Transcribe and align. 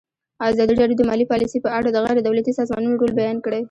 ازادي 0.51 0.73
راډیو 0.79 0.99
د 0.99 1.03
مالي 1.09 1.25
پالیسي 1.31 1.57
په 1.61 1.69
اړه 1.77 1.89
د 1.91 1.97
غیر 2.05 2.17
دولتي 2.21 2.51
سازمانونو 2.59 2.99
رول 3.01 3.11
بیان 3.19 3.37
کړی. 3.45 3.59